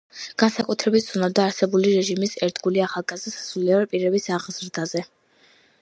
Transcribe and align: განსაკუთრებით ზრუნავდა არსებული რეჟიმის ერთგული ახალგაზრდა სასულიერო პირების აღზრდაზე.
განსაკუთრებით 0.43 1.03
ზრუნავდა 1.09 1.45
არსებული 1.49 1.93
რეჟიმის 1.99 2.33
ერთგული 2.49 2.83
ახალგაზრდა 2.87 3.37
სასულიერო 3.37 3.91
პირების 3.93 4.29
აღზრდაზე. 4.39 5.05